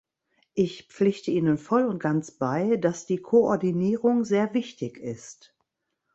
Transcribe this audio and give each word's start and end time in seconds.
Ich 0.55 0.87
pflichte 0.87 1.29
Ihnen 1.29 1.59
voll 1.59 1.85
und 1.85 1.99
ganz 1.99 2.31
bei, 2.31 2.75
dass 2.77 3.05
die 3.05 3.19
Koordinierung 3.19 4.23
sehr 4.25 4.55
wichtig 4.55 4.97
ist. 4.97 5.53